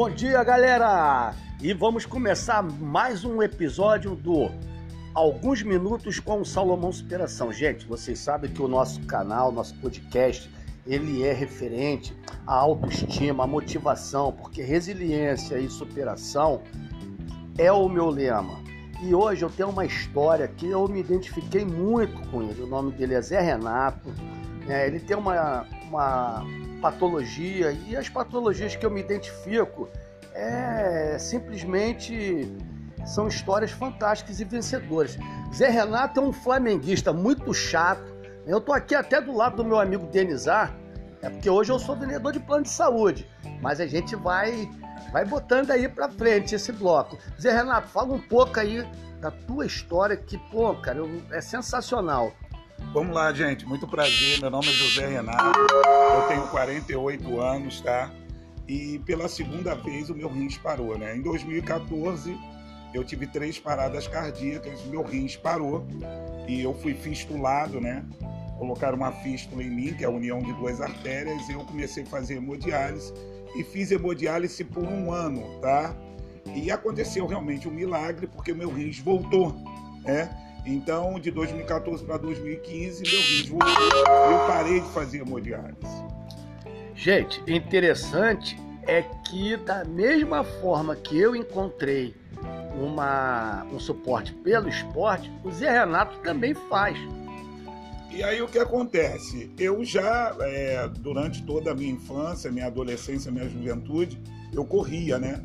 [0.00, 1.34] Bom dia, galera!
[1.60, 4.50] E vamos começar mais um episódio do
[5.12, 7.52] Alguns Minutos com o Salomão Superação.
[7.52, 10.50] Gente, vocês sabem que o nosso canal, nosso podcast,
[10.86, 12.16] ele é referente
[12.46, 16.62] à autoestima, à motivação, porque resiliência e superação
[17.58, 18.58] é o meu lema.
[19.02, 22.62] E hoje eu tenho uma história que eu me identifiquei muito com ele.
[22.62, 24.10] O nome dele é Zé Renato.
[24.66, 26.42] É, ele tem uma, uma
[26.80, 29.88] patologia e as patologias que eu me identifico
[30.32, 32.50] é simplesmente
[33.04, 35.18] são histórias fantásticas e vencedoras.
[35.54, 38.04] Zé Renato é um flamenguista muito chato.
[38.46, 40.74] Eu tô aqui até do lado do meu amigo Denizar,
[41.22, 43.28] é porque hoje eu sou vendedor de plano de saúde,
[43.60, 44.68] mas a gente vai
[45.12, 47.18] vai botando aí para frente esse bloco.
[47.40, 48.86] Zé Renato, fala um pouco aí
[49.20, 51.00] da tua história que, pô, cara,
[51.32, 52.32] é sensacional.
[52.92, 53.64] Vamos lá, gente.
[53.64, 54.40] Muito prazer.
[54.40, 55.60] Meu nome é José Renato.
[55.60, 58.10] Eu tenho 48 anos, tá?
[58.66, 61.16] E pela segunda vez o meu rins parou, né?
[61.16, 62.36] Em 2014
[62.92, 65.86] eu tive três paradas cardíacas, meu rins parou
[66.48, 68.04] e eu fui fistulado, né?
[68.58, 72.02] Colocaram uma fístula em mim, que é a união de duas artérias, e eu comecei
[72.02, 73.14] a fazer hemodiálise
[73.54, 75.94] e fiz hemodiálise por um ano, tá?
[76.56, 79.54] E aconteceu realmente um milagre, porque meu rins voltou,
[80.02, 80.28] né?
[80.66, 86.04] Então, de 2014 para 2015, meu e eu parei de fazer hemodiálise.
[86.94, 92.14] Gente, interessante é que da mesma forma que eu encontrei
[92.74, 96.98] uma, um suporte pelo esporte, o Zé Renato também faz.
[98.10, 99.50] E aí o que acontece?
[99.58, 104.20] Eu já, é, durante toda a minha infância, minha adolescência, minha juventude,
[104.52, 105.40] eu corria, né?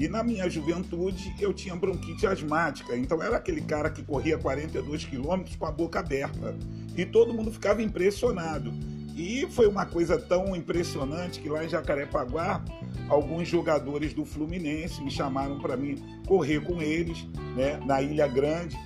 [0.00, 5.04] E na minha juventude eu tinha bronquite asmática, então era aquele cara que corria 42
[5.04, 6.56] quilômetros com a boca aberta.
[6.96, 8.72] E todo mundo ficava impressionado.
[9.14, 12.64] E foi uma coisa tão impressionante que lá em Jacarepaguá,
[13.10, 18.78] alguns jogadores do Fluminense me chamaram para mim correr com eles, né, na Ilha Grande.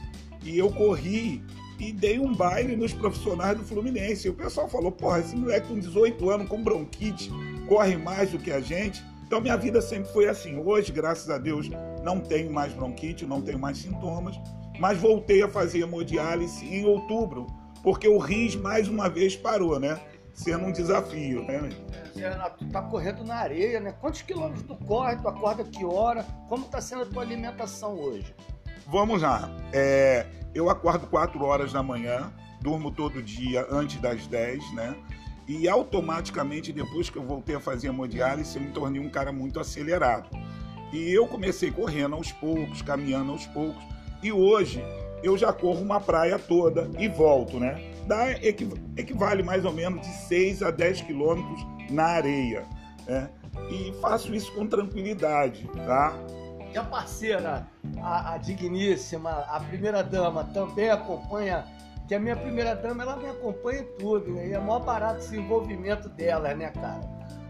[0.42, 1.40] E eu corri
[1.78, 4.26] e dei um baile nos profissionais do Fluminense.
[4.26, 7.30] E o pessoal falou: porra, esse moleque com 18 anos, com bronquite,
[7.68, 9.00] corre mais do que a gente.
[9.26, 10.56] Então minha vida sempre foi assim.
[10.58, 11.68] Hoje, graças a Deus,
[12.02, 14.38] não tenho mais bronquite, não tenho mais sintomas,
[14.78, 17.46] mas voltei a fazer hemodiálise em outubro,
[17.82, 20.00] porque o RIS mais uma vez parou, né?
[20.32, 21.70] Sendo um desafio, né?
[22.16, 23.92] É, Renato, tu tá correndo na areia, né?
[24.00, 25.16] Quantos quilômetros tu corre?
[25.16, 26.24] Tu acorda que hora?
[26.48, 28.34] Como tá sendo a tua alimentação hoje?
[28.88, 29.48] Vamos lá.
[29.72, 34.96] É, eu acordo 4 horas da manhã, durmo todo dia antes das 10, né?
[35.46, 39.60] E automaticamente, depois que eu voltei a fazer hemodiálise, eu me tornei um cara muito
[39.60, 40.28] acelerado.
[40.92, 43.82] E eu comecei correndo aos poucos, caminhando aos poucos.
[44.22, 44.82] E hoje
[45.22, 47.92] eu já corro uma praia toda e volto, né?
[48.06, 48.32] Dá,
[48.96, 52.64] equivale mais ou menos de 6 a 10 quilômetros na areia.
[53.06, 53.28] Né?
[53.70, 56.14] E faço isso com tranquilidade, tá?
[56.72, 57.66] E a parceira,
[58.02, 61.64] a, a digníssima, a primeira dama, também acompanha
[62.06, 64.48] que a minha primeira dama ela me acompanha em tudo, né?
[64.48, 67.00] e é maior barato esse envolvimento dela, né, cara?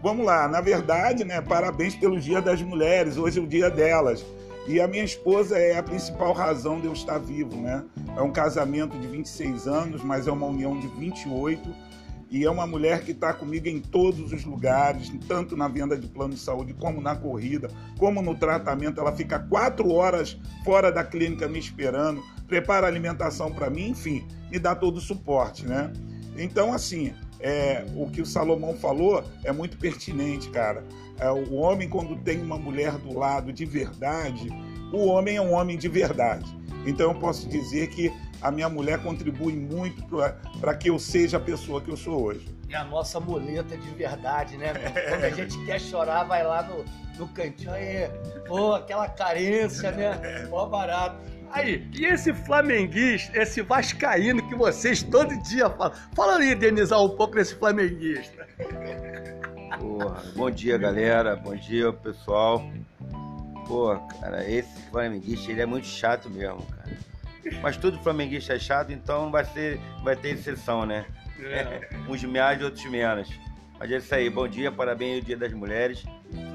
[0.01, 4.25] Vamos lá, na verdade, né, parabéns pelo Dia das Mulheres, hoje é o dia delas.
[4.67, 7.83] E a minha esposa é a principal razão de eu estar vivo, né?
[8.17, 11.61] É um casamento de 26 anos, mas é uma união de 28
[12.29, 16.07] e é uma mulher que está comigo em todos os lugares, tanto na venda de
[16.07, 18.99] plano de saúde, como na corrida, como no tratamento.
[18.99, 24.59] Ela fica quatro horas fora da clínica me esperando, prepara alimentação para mim, enfim, me
[24.59, 25.93] dá todo o suporte, né?
[26.37, 30.83] Então, assim, é, o que o Salomão falou é muito pertinente, cara.
[31.19, 34.49] É, o homem, quando tem uma mulher do lado de verdade,
[34.91, 36.45] o homem é um homem de verdade.
[36.85, 38.11] Então, eu posso dizer que
[38.41, 40.03] a minha mulher contribui muito
[40.59, 42.55] para que eu seja a pessoa que eu sou hoje.
[42.69, 44.73] É a nossa muleta de verdade, né?
[45.09, 46.85] Quando a gente quer chorar, vai lá no,
[47.17, 48.09] no cantinho e,
[48.47, 50.47] pô, aquela carência, né?
[50.49, 51.17] Pô, barato.
[51.51, 55.93] Aí, e esse flamenguista, esse vascaíno que vocês todo dia falam?
[56.13, 58.45] Fala aí, Denizar, um pouco desse flamenguista.
[59.79, 61.35] Porra, bom dia, galera.
[61.35, 62.61] Bom dia, pessoal.
[63.67, 66.97] Pô, cara, esse flamenguista, ele é muito chato mesmo, cara.
[67.61, 71.05] Mas tudo flamenguista é chato, então vai, ser, vai ter exceção, né?
[71.39, 71.89] É.
[72.09, 73.29] Uns mais e outros menos.
[73.79, 76.03] Mas é isso aí, bom dia, parabéns ao Dia das Mulheres.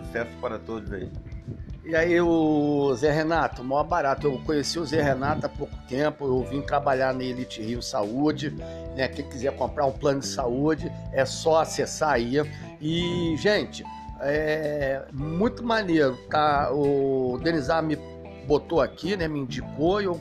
[0.05, 1.11] Sucesso para todos aí.
[1.85, 4.27] E aí, o Zé Renato, maior barato.
[4.27, 6.25] Eu conheci o Zé Renato há pouco tempo.
[6.25, 8.51] Eu vim trabalhar na Elite Rio Saúde.
[8.97, 9.09] Né?
[9.09, 12.37] Quem quiser comprar um plano de saúde, é só acessar aí.
[12.81, 13.85] E, gente,
[14.21, 16.71] é muito maneiro, tá?
[16.73, 17.97] O Denizar me
[18.47, 19.27] botou aqui, né?
[19.27, 20.01] Me indicou.
[20.01, 20.21] Eu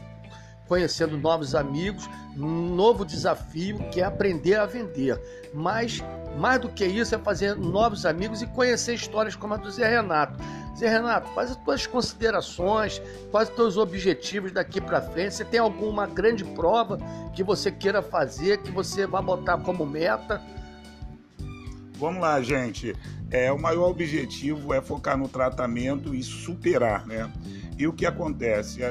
[0.69, 2.07] conhecendo novos amigos,
[2.38, 5.19] um novo desafio que é aprender a vender.
[5.51, 6.01] Mas
[6.38, 9.89] mais do que isso é fazer novos amigos e conhecer histórias como a do Zé
[9.89, 10.42] Renato.
[10.77, 13.01] Zé Renato, faz as tuas considerações,
[13.31, 15.33] quais os teus objetivos daqui para frente.
[15.33, 17.00] Você tem alguma grande prova
[17.33, 20.39] que você queira fazer, que você vai botar como meta?
[21.95, 22.95] Vamos lá, gente.
[23.31, 27.30] É, o maior objetivo é focar no tratamento e superar, né?
[27.77, 28.81] E o que acontece?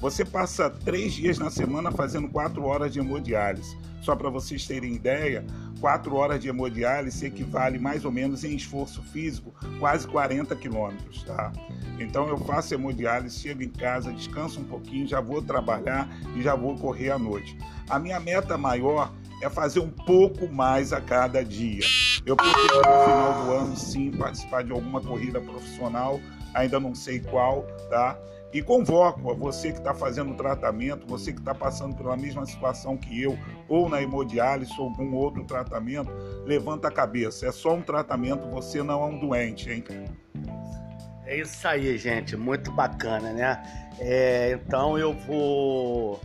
[0.00, 3.76] Você passa três dias na semana fazendo quatro horas de hemodiálise.
[4.00, 5.44] Só para vocês terem ideia,
[5.78, 11.52] quatro horas de hemodiálise equivale mais ou menos em esforço físico quase 40 quilômetros, tá?
[11.98, 16.54] Então eu faço hemodiálise, chego em casa, descanso um pouquinho, já vou trabalhar e já
[16.54, 17.58] vou correr à noite.
[17.88, 19.12] A minha meta maior
[19.42, 21.84] é fazer um pouco mais a cada dia.
[22.24, 26.18] Eu pretendo no final do ano sim participar de alguma corrida profissional,
[26.54, 28.18] ainda não sei qual, tá?
[28.52, 32.96] E convoco a você que está fazendo tratamento, você que está passando pela mesma situação
[32.96, 33.38] que eu,
[33.68, 36.10] ou na hemodiálise ou algum outro tratamento,
[36.44, 37.46] levanta a cabeça.
[37.46, 39.84] É só um tratamento, você não é um doente, hein?
[41.24, 42.36] É isso aí, gente.
[42.36, 43.62] Muito bacana, né?
[44.00, 46.20] É, então eu vou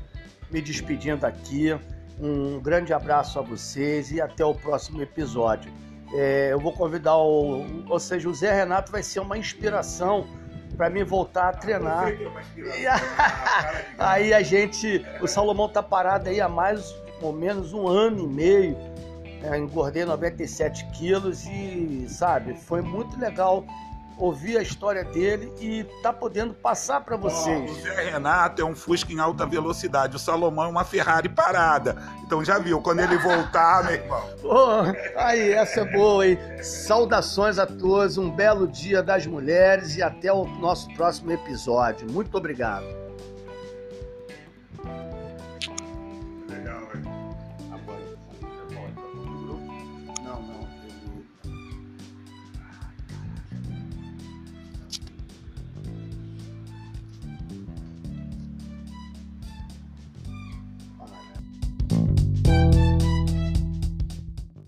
[0.50, 1.78] me despedindo aqui.
[2.20, 5.72] Um grande abraço a vocês e até o próximo episódio.
[6.16, 7.86] É, eu vou convidar o.
[7.88, 10.26] Ou seja, o Zé Renato vai ser uma inspiração
[10.76, 12.12] para mim voltar a treinar.
[13.98, 15.06] aí a gente.
[15.22, 18.78] O Salomão tá parado aí há mais ou menos um ano e meio.
[19.44, 23.64] É, engordei 97 quilos e, sabe, foi muito legal
[24.18, 27.72] ouvir a história dele e tá podendo passar para vocês.
[27.72, 31.98] O Zé Renato é um Fusca em alta velocidade, o Salomão é uma Ferrari parada.
[32.24, 34.26] Então já viu, quando ele voltar, meu irmão.
[34.48, 34.84] Oh,
[35.18, 36.38] aí, essa é boa, hein?
[36.62, 42.10] Saudações a todos, um belo dia das mulheres e até o nosso próximo episódio.
[42.12, 43.05] Muito obrigado.